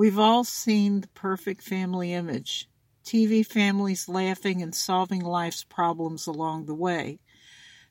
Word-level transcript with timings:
We've 0.00 0.18
all 0.18 0.44
seen 0.44 1.02
the 1.02 1.08
perfect 1.08 1.62
family 1.62 2.14
image 2.14 2.70
TV 3.04 3.44
families 3.44 4.08
laughing 4.08 4.62
and 4.62 4.74
solving 4.74 5.20
life's 5.20 5.62
problems 5.62 6.26
along 6.26 6.64
the 6.64 6.74
way. 6.74 7.18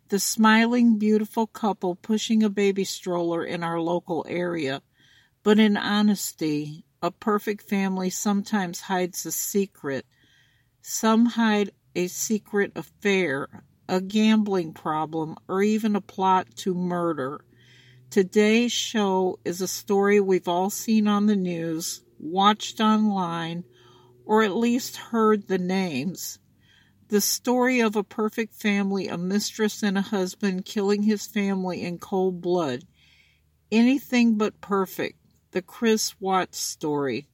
The 0.07 0.17
smiling, 0.17 0.97
beautiful 0.97 1.45
couple 1.45 1.93
pushing 1.93 2.41
a 2.41 2.49
baby 2.49 2.83
stroller 2.83 3.45
in 3.45 3.63
our 3.63 3.79
local 3.79 4.25
area. 4.27 4.81
But 5.43 5.59
in 5.59 5.77
honesty, 5.77 6.83
a 6.99 7.11
perfect 7.11 7.69
family 7.69 8.09
sometimes 8.09 8.81
hides 8.81 9.23
a 9.27 9.31
secret. 9.31 10.07
Some 10.81 11.27
hide 11.27 11.69
a 11.95 12.07
secret 12.07 12.71
affair, 12.75 13.65
a 13.87 14.01
gambling 14.01 14.73
problem, 14.73 15.35
or 15.47 15.61
even 15.61 15.95
a 15.95 16.01
plot 16.01 16.47
to 16.55 16.73
murder. 16.73 17.41
Today's 18.09 18.71
show 18.71 19.37
is 19.45 19.61
a 19.61 19.67
story 19.67 20.19
we've 20.19 20.47
all 20.47 20.71
seen 20.71 21.07
on 21.07 21.27
the 21.27 21.35
news, 21.35 22.01
watched 22.17 22.81
online, 22.81 23.65
or 24.25 24.41
at 24.41 24.55
least 24.55 24.97
heard 24.97 25.47
the 25.47 25.59
names. 25.59 26.39
The 27.09 27.21
story 27.21 27.81
of 27.81 27.95
a 27.95 28.03
perfect 28.03 28.55
family, 28.55 29.07
a 29.07 29.15
mistress 29.15 29.83
and 29.83 29.95
a 29.95 30.01
husband 30.01 30.65
killing 30.65 31.03
his 31.03 31.27
family 31.27 31.83
in 31.83 31.99
cold 31.99 32.41
blood. 32.41 32.83
Anything 33.71 34.39
but 34.39 34.59
perfect. 34.59 35.19
The 35.51 35.61
Chris 35.61 36.19
Watts 36.19 36.57
story. 36.57 37.27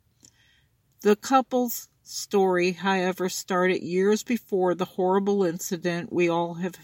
The 1.04 1.16
couple's 1.16 1.88
story, 2.04 2.74
however, 2.74 3.30
started 3.30 3.82
years 3.82 4.24
before 4.24 4.76
the 4.76 4.84
horrible 4.84 5.46
incident 5.46 6.12
we 6.12 6.28
all 6.28 6.56
have 6.56 6.76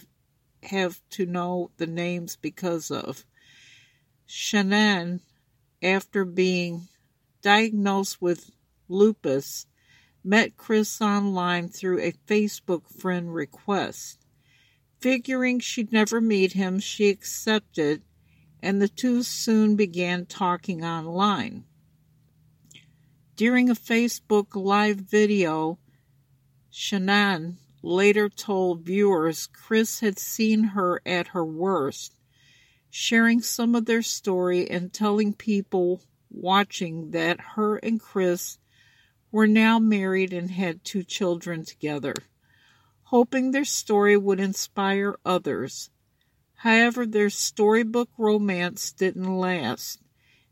have 0.63 1.01
to 1.09 1.25
know 1.25 1.71
the 1.75 1.87
names 1.87 2.37
because 2.37 2.89
of. 2.89 3.25
Shanann, 4.31 5.19
after 5.83 6.23
being 6.23 6.87
diagnosed 7.41 8.21
with 8.21 8.49
lupus, 8.87 9.65
met 10.23 10.55
Chris 10.55 11.01
online 11.01 11.67
through 11.67 11.99
a 11.99 12.13
Facebook 12.13 12.87
friend 12.87 13.33
request. 13.33 14.25
Figuring 15.01 15.59
she'd 15.59 15.91
never 15.91 16.21
meet 16.21 16.53
him, 16.53 16.79
she 16.79 17.09
accepted, 17.09 18.03
and 18.63 18.81
the 18.81 18.87
two 18.87 19.21
soon 19.21 19.75
began 19.75 20.25
talking 20.25 20.81
online. 20.81 21.65
During 23.35 23.69
a 23.69 23.75
Facebook 23.75 24.55
live 24.55 24.99
video, 24.99 25.77
Shanann 26.71 27.57
later 27.83 28.29
told 28.29 28.85
viewers 28.85 29.47
Chris 29.47 29.99
had 29.99 30.17
seen 30.17 30.63
her 30.63 31.01
at 31.05 31.27
her 31.27 31.43
worst, 31.43 32.15
sharing 32.91 33.41
some 33.41 33.73
of 33.73 33.85
their 33.85 34.01
story 34.01 34.69
and 34.69 34.93
telling 34.93 35.33
people 35.33 36.01
watching 36.29 37.11
that 37.11 37.39
her 37.55 37.77
and 37.77 37.99
Chris 37.99 38.59
were 39.31 39.47
now 39.47 39.79
married 39.79 40.33
and 40.33 40.51
had 40.51 40.83
two 40.83 41.03
children 41.03 41.63
together, 41.63 42.13
hoping 43.03 43.51
their 43.51 43.65
story 43.65 44.17
would 44.17 44.39
inspire 44.39 45.17
others. 45.25 45.89
However, 46.55 47.05
their 47.05 47.29
storybook 47.29 48.09
romance 48.17 48.91
didn't 48.91 49.37
last. 49.37 49.99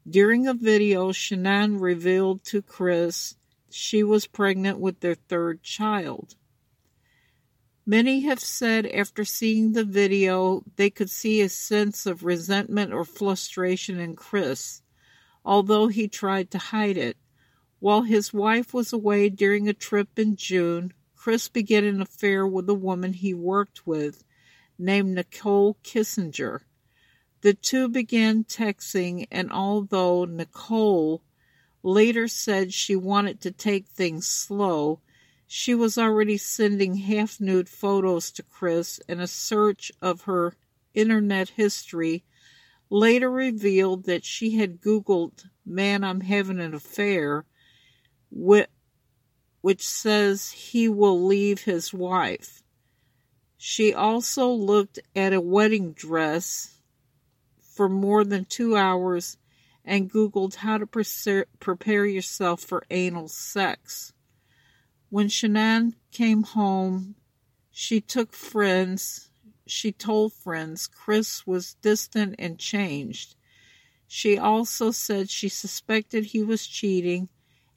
During 0.09 0.47
a 0.47 0.53
video, 0.53 1.11
Shanann 1.11 1.79
revealed 1.79 2.43
to 2.45 2.61
Chris 2.61 3.35
she 3.69 4.01
was 4.01 4.25
pregnant 4.25 4.79
with 4.79 5.01
their 5.01 5.15
third 5.15 5.61
child. 5.61 6.35
Many 7.89 8.19
have 8.19 8.39
said 8.39 8.85
after 8.85 9.25
seeing 9.25 9.71
the 9.71 9.83
video 9.83 10.63
they 10.75 10.91
could 10.91 11.09
see 11.09 11.41
a 11.41 11.49
sense 11.49 12.05
of 12.05 12.23
resentment 12.23 12.93
or 12.93 13.03
frustration 13.03 13.99
in 13.99 14.15
Chris, 14.15 14.83
although 15.43 15.87
he 15.87 16.07
tried 16.07 16.51
to 16.51 16.59
hide 16.59 16.99
it. 16.99 17.17
While 17.79 18.03
his 18.03 18.31
wife 18.31 18.75
was 18.75 18.93
away 18.93 19.27
during 19.29 19.67
a 19.67 19.73
trip 19.73 20.19
in 20.19 20.35
June, 20.35 20.93
Chris 21.15 21.47
began 21.49 21.83
an 21.83 21.99
affair 21.99 22.45
with 22.45 22.69
a 22.69 22.75
woman 22.75 23.13
he 23.13 23.33
worked 23.33 23.87
with 23.87 24.23
named 24.77 25.15
Nichol 25.15 25.75
Kessinger. 25.83 26.61
The 27.41 27.55
two 27.55 27.89
began 27.89 28.43
texting, 28.43 29.25
and 29.31 29.51
although 29.51 30.25
Nichol 30.25 31.23
later 31.81 32.27
said 32.27 32.71
she 32.71 32.95
wanted 32.95 33.41
to 33.41 33.51
take 33.51 33.87
things 33.87 34.27
slow, 34.27 34.99
she 35.51 35.73
was 35.73 35.97
already 35.97 36.37
sending 36.37 36.93
half 36.93 37.41
nude 37.41 37.67
photos 37.67 38.29
to 38.29 38.43
Chris, 38.43 39.01
and 39.09 39.19
a 39.19 39.25
search 39.25 39.91
of 39.99 40.21
her 40.21 40.53
internet 40.93 41.49
history 41.49 42.23
later 42.91 43.31
revealed 43.31 44.03
that 44.03 44.23
she 44.23 44.57
had 44.57 44.79
Googled 44.79 45.45
Man, 45.65 46.03
I'm 46.03 46.21
Having 46.21 46.59
an 46.59 46.75
Affair 46.75 47.45
which 48.29 48.69
says 49.87 50.51
he 50.51 50.87
will 50.87 51.25
leave 51.25 51.61
his 51.61 51.91
wife. 51.91 52.61
She 53.57 53.91
also 53.91 54.51
looked 54.51 54.99
at 55.15 55.33
a 55.33 55.41
wedding 55.41 55.93
dress 55.93 56.75
for 57.59 57.89
more 57.89 58.23
than 58.23 58.45
two 58.45 58.77
hours 58.77 59.37
and 59.83 60.11
Googled 60.11 60.53
how 60.53 60.77
to 60.77 60.85
prepare 61.59 62.05
yourself 62.05 62.61
for 62.61 62.83
anal 62.91 63.29
sex. 63.29 64.13
When 65.11 65.27
Shanann 65.27 65.95
came 66.11 66.43
home, 66.43 67.15
she 67.71 67.99
took 67.99 68.31
friends, 68.31 69.31
she 69.65 69.91
told 69.91 70.33
friends 70.33 70.85
Chris 70.85 71.47
was 71.47 71.73
distant 71.81 72.35
and 72.37 72.59
changed. 72.59 73.35
She 74.07 74.37
also 74.37 74.91
said 74.91 75.31
she 75.31 75.49
suspected 75.49 76.25
he 76.25 76.43
was 76.43 76.67
cheating 76.67 77.29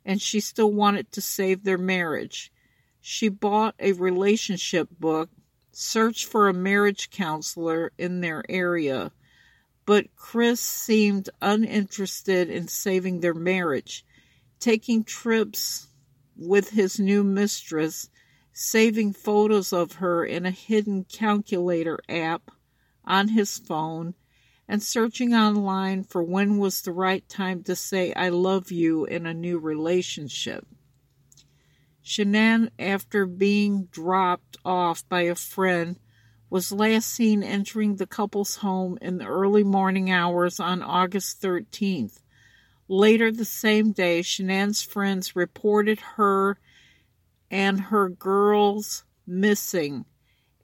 and 0.05 0.21
she 0.21 0.41
still 0.41 0.71
wanted 0.71 1.11
to 1.13 1.23
save 1.23 1.65
their 1.65 1.79
marriage. 1.79 2.53
She 3.01 3.31
bought 3.31 3.77
a 3.79 3.93
relationship 3.93 4.89
book, 5.01 5.31
searched 5.73 6.27
for 6.27 6.49
a 6.49 6.55
marriage 6.55 7.09
counselor 7.09 7.93
in 7.97 8.21
their 8.21 8.45
area, 8.51 9.11
but 9.87 10.15
Chris 10.17 10.61
seemed 10.61 11.31
uninterested 11.41 12.51
in 12.51 12.69
saving 12.69 13.21
their 13.21 13.35
marriage, 13.35 14.05
taking 14.61 15.03
trips 15.03 15.89
with 16.37 16.71
his 16.71 16.99
new 16.99 17.23
mistress, 17.23 18.11
saving 18.53 19.13
photos 19.13 19.73
of 19.73 19.95
her 19.95 20.25
in 20.25 20.47
a 20.47 20.51
hidden 20.51 21.05
calculator 21.05 21.99
app 22.09 22.51
on 23.05 23.29
his 23.29 23.59
phone, 23.59 24.15
and 24.69 24.83
searching 24.83 25.35
online 25.35 26.05
for 26.05 26.23
when 26.23 26.59
was 26.59 26.83
the 26.83 26.93
right 26.93 27.29
time 27.29 27.63
to 27.63 27.77
say 27.77 28.13
I 28.15 28.29
love 28.29 28.71
you 28.71 29.05
in 29.05 29.27
a 29.27 29.35
new 29.35 29.59
relationship. 29.59 30.67
Shanann, 32.05 32.71
after 32.79 33.27
being 33.27 33.85
dropped 33.87 34.57
off 34.65 35.09
by 35.09 35.23
a 35.23 35.35
friend, 35.35 35.99
was 36.51 36.73
last 36.73 37.09
seen 37.09 37.43
entering 37.43 37.97
the 37.97 38.07
couple's 38.07 38.57
home 38.57 38.99
in 39.01 39.19
the 39.19 39.27
early 39.27 39.65
morning 39.65 40.11
hours 40.11 40.59
on 40.59 40.83
August 40.83 41.41
13th. 41.41 42.22
Later 42.93 43.33
the 43.33 43.47
same 43.47 43.93
day, 43.93 44.21
Shanann's 44.21 44.83
friends 44.83 45.35
reported 45.35 45.99
her 46.17 46.59
and 47.51 47.81
her 47.81 48.11
girls 48.11 49.05
missing 49.27 50.05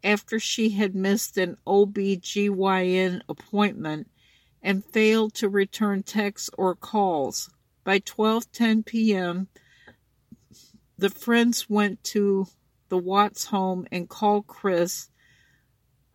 after 0.05 0.39
she 0.39 0.69
had 0.69 0.95
missed 0.95 1.39
an 1.39 1.57
OBGYN 1.67 3.23
appointment 3.31 4.11
and 4.63 4.85
failed 4.85 5.33
to 5.37 5.49
return 5.49 6.03
texts 6.03 6.51
or 6.59 6.75
calls. 6.75 7.49
By 7.83 8.01
12:10 8.01 8.85
p.m., 8.85 9.49
the 10.99 11.09
friends 11.09 11.71
went 11.71 12.05
to 12.13 12.47
the 12.91 12.99
Watts 12.99 13.47
home 13.47 13.87
and 13.91 14.07
called 14.07 14.47
Chris, 14.47 15.09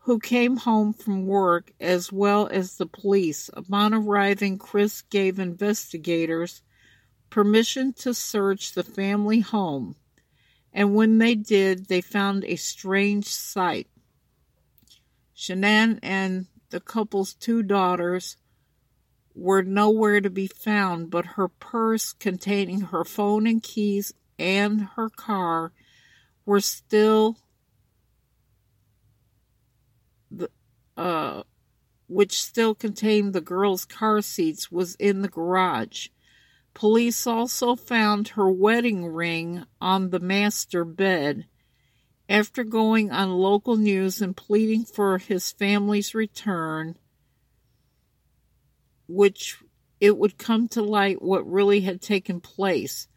who 0.03 0.19
came 0.19 0.58
home 0.58 0.94
from 0.94 1.25
work, 1.25 1.72
as 1.80 2.12
well 2.12 2.47
as 2.47 2.78
the 2.78 2.86
police. 2.86 3.50
Upon 3.53 3.94
arriving, 3.94 4.58
Chris 4.58 5.02
gave 5.02 5.40
investigators 5.40 6.62
permission 7.30 7.94
to 7.94 8.14
search 8.14 8.73
the 8.73 8.84
family 8.84 9.40
home 9.40 9.96
and 10.73 10.96
when 10.96 11.20
they 11.20 11.35
did, 11.35 11.88
they 11.88 12.02
found 12.02 12.44
a 12.44 12.55
strange 12.55 13.26
sight. 13.26 13.88
Shanann 15.35 16.00
and 16.02 16.47
the 16.72 16.79
couple's 16.79 17.35
two 17.35 17.61
daughters 17.61 18.38
were 19.35 19.61
nowhere 19.61 20.20
to 20.20 20.29
be 20.29 20.47
found, 20.47 21.11
but 21.11 21.26
her 21.26 21.47
purse 21.47 22.14
containing 22.14 22.82
her 22.82 23.06
phone 23.06 23.46
and 23.46 23.61
keys 23.61 24.14
and 24.40 24.82
her 24.96 25.09
car 25.09 25.72
were 26.46 26.61
still 26.61 27.38
uh 30.97 31.43
which 32.07 32.41
still 32.41 32.75
contained 32.75 33.34
the 33.34 33.41
girls' 33.41 33.85
car 33.85 34.22
seats 34.22 34.72
was 34.72 34.95
in 34.95 35.22
the 35.22 35.28
garage. 35.28 36.09
Police 36.73 37.25
also 37.25 37.75
found 37.75 38.29
her 38.29 38.49
wedding 38.51 39.05
ring 39.05 39.66
on 39.79 40.09
the 40.09 40.19
master 40.19 40.84
bed. 40.85 41.45
After 42.29 42.63
going 42.63 43.11
on 43.11 43.31
local 43.31 43.75
news 43.75 44.22
and 44.22 44.35
pleading 44.35 44.85
for 44.85 45.17
his 45.17 45.51
family's 45.51 46.16
return, 46.16 46.97
which 49.07 49.57
it 49.99 50.17
would 50.17 50.37
come 50.37 50.67
to 50.69 50.81
light 50.81 51.22
what 51.22 51.49
really 51.49 51.81
had 51.81 52.01
taken 52.01 52.39
place. 52.41 53.07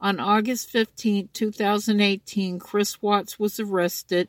On 0.00 0.20
August 0.20 0.70
15, 0.70 1.30
2018, 1.32 2.58
Chris 2.58 3.00
Watts 3.02 3.38
was 3.38 3.58
arrested, 3.58 4.28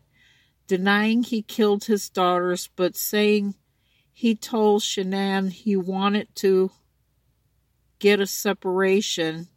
denying 0.70 1.24
he 1.24 1.42
killed 1.42 1.86
his 1.86 2.10
daughters, 2.10 2.70
but 2.76 2.96
saying 2.96 3.56
he 4.14 4.36
told 4.36 4.84
Shanann 4.84 5.50
he 5.50 5.76
wanted 5.76 6.34
to 6.36 6.72
get 7.98 8.20
a 8.20 8.28
separation, 8.28 9.48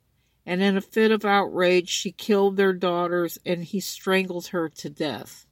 and 0.47 0.63
in 0.63 0.77
a 0.77 0.81
fit 0.81 1.13
of 1.13 1.25
outrage, 1.25 1.91
she 1.91 2.13
killed 2.13 2.57
their 2.57 2.73
daughters 2.73 3.39
and 3.45 3.63
he 3.63 3.79
strangled 3.79 4.49
her 4.49 4.71
to 4.71 4.89
death. 4.89 5.45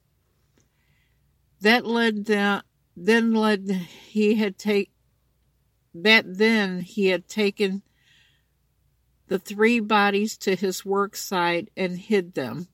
That 1.61 1.85
led 1.85 2.25
down, 2.25 2.63
then 2.97 3.35
led 3.35 3.69
he 3.69 4.35
had 4.35 4.57
take 4.57 4.91
that 5.93 6.23
then 6.25 6.79
he 6.79 7.07
had 7.07 7.27
taken 7.27 7.83
the 9.27 9.37
three 9.37 9.79
bodies 9.79 10.37
to 10.37 10.55
his 10.55 10.83
work 10.83 11.15
site 11.15 11.69
and 11.77 11.99
hid 11.99 12.33
them. 12.33 12.67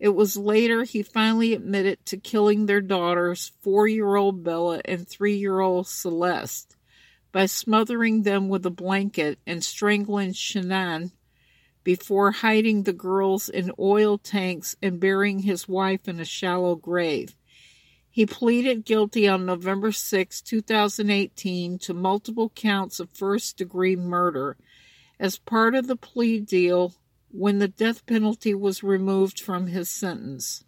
It 0.00 0.14
was 0.14 0.34
later 0.34 0.84
he 0.84 1.02
finally 1.02 1.52
admitted 1.52 2.04
to 2.06 2.16
killing 2.16 2.64
their 2.64 2.80
daughters, 2.80 3.52
four 3.60 3.86
year 3.86 4.16
old 4.16 4.42
Bella 4.42 4.80
and 4.86 5.06
three 5.06 5.36
year 5.36 5.60
old 5.60 5.86
Celeste, 5.86 6.74
by 7.32 7.44
smothering 7.44 8.22
them 8.22 8.48
with 8.48 8.64
a 8.64 8.70
blanket 8.70 9.38
and 9.46 9.62
strangling 9.62 10.32
Shanann 10.32 11.12
before 11.84 12.30
hiding 12.30 12.82
the 12.82 12.94
girls 12.94 13.50
in 13.50 13.72
oil 13.78 14.16
tanks 14.16 14.74
and 14.82 14.98
burying 14.98 15.40
his 15.40 15.68
wife 15.68 16.08
in 16.08 16.18
a 16.18 16.24
shallow 16.24 16.76
grave. 16.76 17.36
He 18.10 18.24
pleaded 18.24 18.86
guilty 18.86 19.28
on 19.28 19.44
November 19.44 19.92
6, 19.92 20.40
2018, 20.40 21.78
to 21.78 21.94
multiple 21.94 22.50
counts 22.54 23.00
of 23.00 23.10
first 23.10 23.58
degree 23.58 23.96
murder. 23.96 24.56
As 25.18 25.38
part 25.38 25.74
of 25.74 25.86
the 25.86 25.96
plea 25.96 26.40
deal, 26.40 26.94
when 27.32 27.58
the 27.58 27.68
death 27.68 28.04
penalty 28.06 28.54
was 28.54 28.82
removed 28.82 29.40
from 29.40 29.68
his 29.68 29.88
sentence. 29.88 30.64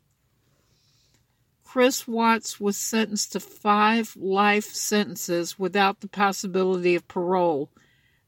Chris 1.64 2.06
Watts 2.06 2.60
was 2.60 2.76
sentenced 2.76 3.32
to 3.32 3.40
five 3.40 4.14
life 4.16 4.66
sentences 4.66 5.58
without 5.58 6.00
the 6.00 6.08
possibility 6.08 6.94
of 6.94 7.08
parole. 7.08 7.70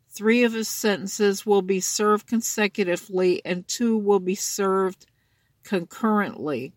Three 0.08 0.44
of 0.44 0.54
his 0.54 0.68
sentences 0.68 1.44
will 1.44 1.60
be 1.60 1.80
served 1.80 2.26
consecutively, 2.26 3.44
and 3.44 3.68
two 3.68 3.98
will 3.98 4.20
be 4.20 4.34
served 4.34 5.06
concurrently. 5.62 6.72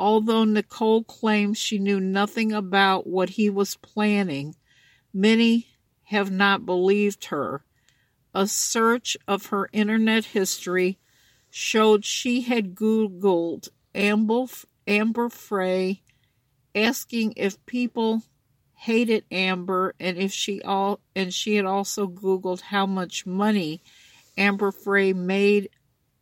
Although 0.00 0.44
Nichol 0.44 1.04
claims 1.04 1.58
she 1.58 1.78
knew 1.78 2.00
nothing 2.00 2.52
about 2.52 3.06
what 3.06 3.30
he 3.30 3.50
was 3.50 3.76
planning, 3.76 4.56
many 5.12 5.68
have 6.04 6.30
not 6.30 6.66
believed 6.66 7.26
her. 7.26 7.62
A 8.34 8.46
search 8.46 9.16
of 9.26 9.46
her 9.46 9.68
internet 9.72 10.26
history 10.26 10.98
showed 11.50 12.04
she 12.04 12.42
had 12.42 12.74
Googled 12.74 13.70
Amber, 13.94 15.28
Frey, 15.30 16.02
asking 16.74 17.34
if 17.36 17.64
people 17.66 18.22
hated 18.74 19.24
Amber 19.30 19.94
and 19.98 20.18
if 20.18 20.32
she 20.32 20.62
all 20.62 21.00
and 21.16 21.32
she 21.32 21.56
had 21.56 21.64
also 21.64 22.06
Googled 22.06 22.60
how 22.60 22.86
much 22.86 23.26
money 23.26 23.82
Amber 24.36 24.70
Frey 24.70 25.12
made 25.12 25.70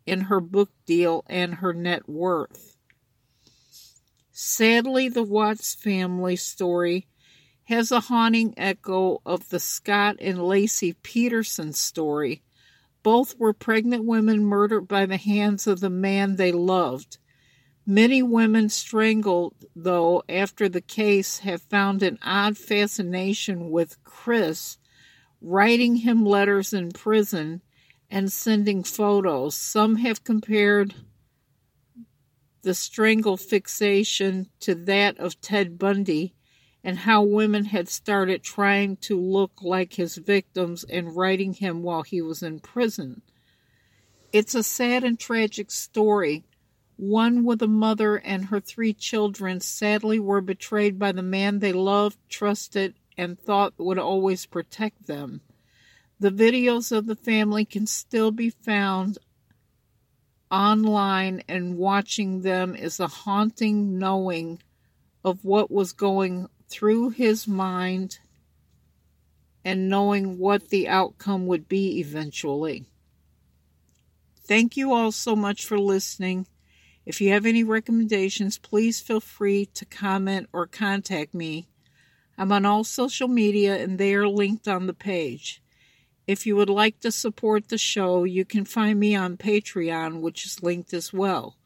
in 0.06 0.22
her 0.22 0.40
book 0.40 0.70
deal 0.86 1.24
and 1.26 1.56
her 1.56 1.74
net 1.74 2.08
worth. 2.08 2.76
Sadly, 4.32 5.08
the 5.08 5.22
Watts 5.22 5.74
family 5.74 6.36
story 6.36 7.08
has 7.66 7.90
a 7.90 8.00
haunting 8.00 8.54
echo 8.56 9.20
of 9.26 9.48
the 9.48 9.58
Scott 9.58 10.16
and 10.20 10.38
Laci 10.38 10.94
Peterson 11.02 11.72
story. 11.72 12.42
Both 13.02 13.38
were 13.38 13.52
pregnant 13.52 14.04
women 14.04 14.44
murdered 14.44 14.88
by 14.88 15.06
the 15.06 15.16
hands 15.16 15.66
of 15.66 15.80
the 15.80 15.90
man 15.90 16.36
they 16.36 16.52
loved. 16.52 17.18
Many 17.84 18.22
women 18.22 18.68
strangled, 18.68 19.54
though, 19.74 20.22
after 20.28 20.68
the 20.68 20.80
case 20.80 21.38
have 21.38 21.62
found 21.62 22.02
an 22.02 22.18
odd 22.22 22.56
fascination 22.56 23.70
with 23.70 24.02
Chris, 24.04 24.78
writing 25.40 25.96
him 25.96 26.24
letters 26.24 26.72
in 26.72 26.90
prison 26.90 27.62
and 28.10 28.32
sending 28.32 28.84
photos. 28.84 29.56
Some 29.56 29.96
have 29.96 30.22
compared 30.24 30.94
the 32.62 32.74
strangle 32.74 33.36
fixation 33.36 34.50
to 34.60 34.74
that 34.74 35.18
of 35.18 35.40
Ted 35.40 35.78
Bundy 35.78 36.35
and 36.86 37.00
how 37.00 37.20
women 37.20 37.64
had 37.64 37.88
started 37.88 38.44
trying 38.44 38.96
to 38.96 39.20
look 39.20 39.50
like 39.60 39.94
his 39.94 40.14
victims 40.18 40.84
and 40.84 41.16
writing 41.16 41.52
him 41.52 41.82
while 41.82 42.02
he 42.02 42.22
was 42.22 42.44
in 42.44 42.60
prison. 42.60 43.20
It's 44.32 44.54
a 44.54 44.62
sad 44.62 45.02
and 45.02 45.18
tragic 45.18 45.72
story. 45.72 46.44
One 46.96 47.42
with 47.42 47.60
a 47.60 47.66
mother 47.66 48.18
and 48.18 48.44
her 48.44 48.60
three 48.60 48.92
children 48.94 49.58
sadly 49.58 50.20
were 50.20 50.40
betrayed 50.40 50.96
by 50.96 51.10
the 51.10 51.24
man 51.24 51.58
they 51.58 51.72
loved, 51.72 52.18
trusted, 52.28 52.94
and 53.18 53.36
thought 53.36 53.74
would 53.78 53.98
always 53.98 54.46
protect 54.46 55.08
them. 55.08 55.40
The 56.20 56.30
videos 56.30 56.96
of 56.96 57.06
the 57.06 57.16
family 57.16 57.64
can 57.64 57.88
still 57.88 58.30
be 58.30 58.50
found 58.50 59.18
online, 60.52 61.42
and 61.48 61.78
watching 61.78 62.42
them 62.42 62.76
is 62.76 63.00
a 63.00 63.08
haunting 63.08 63.98
knowing 63.98 64.62
of 65.24 65.44
what 65.44 65.68
was 65.68 65.92
going 65.92 66.48
through 66.68 67.10
his 67.10 67.46
mind 67.46 68.18
and 69.64 69.88
knowing 69.88 70.38
what 70.38 70.68
the 70.68 70.88
outcome 70.88 71.46
would 71.46 71.68
be 71.68 71.98
eventually. 71.98 72.86
Thank 74.46 74.76
you 74.76 74.92
all 74.92 75.10
so 75.10 75.34
much 75.34 75.64
for 75.64 75.78
listening. 75.78 76.46
If 77.04 77.20
you 77.20 77.30
have 77.30 77.46
any 77.46 77.64
recommendations, 77.64 78.58
please 78.58 79.00
feel 79.00 79.20
free 79.20 79.66
to 79.74 79.84
comment 79.84 80.48
or 80.52 80.66
contact 80.66 81.34
me. 81.34 81.66
I'm 82.38 82.52
on 82.52 82.64
all 82.64 82.84
social 82.84 83.28
media 83.28 83.76
and 83.82 83.98
they 83.98 84.14
are 84.14 84.28
linked 84.28 84.68
on 84.68 84.86
the 84.86 84.94
page. 84.94 85.62
If 86.26 86.46
you 86.46 86.56
would 86.56 86.70
like 86.70 87.00
to 87.00 87.12
support 87.12 87.68
the 87.68 87.78
show, 87.78 88.24
you 88.24 88.44
can 88.44 88.64
find 88.64 89.00
me 89.00 89.14
on 89.14 89.36
Patreon, 89.36 90.20
which 90.20 90.44
is 90.44 90.62
linked 90.62 90.92
as 90.92 91.12
well. 91.12 91.56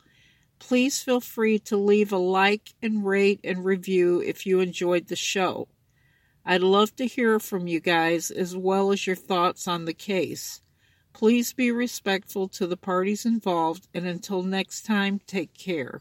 Please 0.61 1.03
feel 1.03 1.21
free 1.21 1.59
to 1.59 1.77
leave 1.77 2.13
a 2.13 2.19
like 2.19 2.75
and 2.81 3.05
rate 3.05 3.41
and 3.43 3.65
review 3.65 4.21
if 4.21 4.47
you 4.47 4.61
enjoyed 4.61 5.09
the 5.09 5.17
show. 5.17 5.67
I'd 6.45 6.63
love 6.63 6.95
to 6.97 7.07
hear 7.07 7.41
from 7.41 7.67
you 7.67 7.81
guys 7.81 8.31
as 8.31 8.57
well 8.57 8.93
as 8.93 9.07
your 9.07 9.17
thoughts 9.17 9.67
on 9.67 9.87
the 9.87 9.95
case. 9.95 10.63
Please 11.13 11.53
be 11.53 11.73
respectful 11.73 12.47
to 12.49 12.67
the 12.67 12.77
parties 12.77 13.27
involved, 13.27 13.89
and 13.93 14.07
until 14.07 14.43
next 14.43 14.87
time, 14.87 15.21
take 15.27 15.55
care. 15.55 16.01